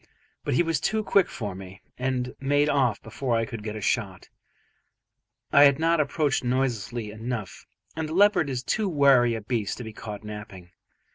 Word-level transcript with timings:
But 0.43 0.55
he 0.55 0.63
was 0.63 0.79
too 0.79 1.03
quick 1.03 1.29
for 1.29 1.53
me, 1.53 1.79
and 1.95 2.33
made 2.39 2.69
off 2.69 2.99
before 3.03 3.35
I 3.37 3.45
could 3.45 3.61
get 3.61 3.75
a 3.75 3.81
shot; 3.81 4.29
I 5.53 5.65
had 5.65 5.77
not 5.77 5.99
approached 5.99 6.43
noiselessly 6.43 7.11
enough, 7.11 7.67
and 7.95 8.09
a 8.09 8.13
leopard 8.15 8.49
is 8.49 8.63
too 8.63 8.89
wary 8.89 9.35
a 9.35 9.41
beast 9.41 9.77
to 9.77 9.83
be 9.83 9.93
caught 9.93 10.23
napping. 10.23 10.71